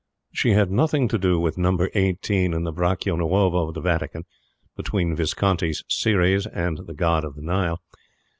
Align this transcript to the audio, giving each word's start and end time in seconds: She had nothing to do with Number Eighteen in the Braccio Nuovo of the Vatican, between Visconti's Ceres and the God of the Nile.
She 0.31 0.53
had 0.53 0.71
nothing 0.71 1.07
to 1.09 1.19
do 1.19 1.39
with 1.39 1.59
Number 1.59 1.91
Eighteen 1.93 2.55
in 2.55 2.63
the 2.63 2.71
Braccio 2.71 3.15
Nuovo 3.15 3.67
of 3.67 3.75
the 3.75 3.81
Vatican, 3.81 4.25
between 4.75 5.15
Visconti's 5.15 5.83
Ceres 5.87 6.47
and 6.47 6.87
the 6.87 6.95
God 6.95 7.23
of 7.23 7.35
the 7.35 7.43
Nile. 7.43 7.83